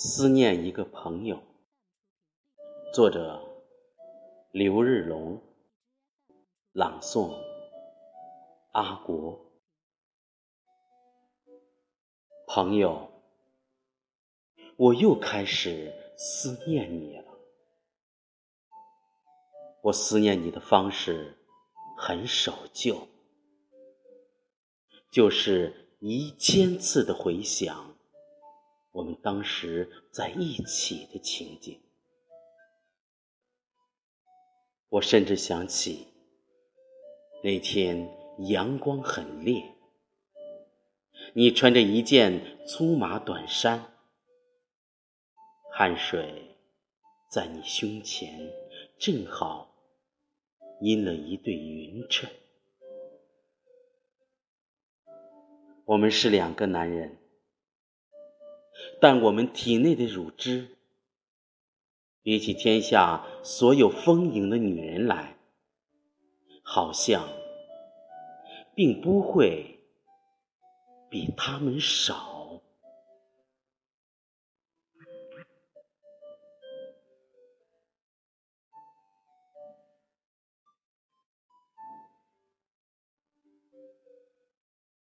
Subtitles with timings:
[0.00, 1.42] 思念一个朋友，
[2.94, 3.42] 作者
[4.52, 5.42] 刘日龙，
[6.70, 7.34] 朗诵
[8.70, 9.44] 阿国。
[12.46, 13.10] 朋友，
[14.76, 17.24] 我又开始思念你了。
[19.82, 21.36] 我思念你的方式
[21.96, 23.08] 很守旧，
[25.10, 27.87] 就是一千次的回想。
[28.90, 31.80] 我们当时在一起的情景，
[34.88, 36.06] 我甚至想起
[37.44, 38.10] 那天
[38.48, 39.74] 阳光很烈，
[41.34, 43.92] 你穿着一件粗麻短衫，
[45.72, 46.56] 汗水
[47.30, 48.50] 在你胸前
[48.98, 49.76] 正好
[50.80, 52.28] 印了一对匀称。
[55.84, 57.16] 我们是两个男人。
[59.00, 60.76] 但我们体内的乳汁，
[62.22, 65.36] 比起天下所有丰盈的女人来，
[66.62, 67.28] 好像
[68.74, 69.78] 并不会
[71.08, 72.37] 比她们少。